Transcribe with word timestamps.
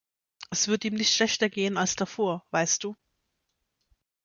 Es 0.49 0.67
wird 0.67 0.83
ihm 0.83 0.95
nicht 0.95 1.13
schlechter 1.13 1.47
gehen 1.47 1.77
als 1.77 1.95
davor, 1.95 2.43
weißt 2.49 2.83
du. 2.85 2.95